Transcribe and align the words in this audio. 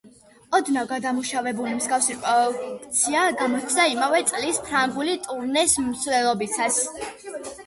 ოდნავ 0.59 0.87
გადამუშავებული 0.91 1.73
მსგავსი 1.81 2.15
პროექცია 2.23 3.27
გამოჩნდა 3.43 3.87
იმავე 3.93 4.23
წლის 4.33 4.61
ფრანგული 4.71 5.15
ტურნეს 5.29 5.79
მსვლელობისას. 5.93 6.83